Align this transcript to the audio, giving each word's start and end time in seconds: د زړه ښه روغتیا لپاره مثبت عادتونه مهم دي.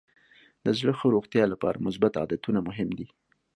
د 0.65 0.67
زړه 0.79 0.93
ښه 0.99 1.07
روغتیا 1.15 1.43
لپاره 1.53 1.83
مثبت 1.87 2.13
عادتونه 2.21 2.59
مهم 2.69 2.89
دي. 2.97 3.07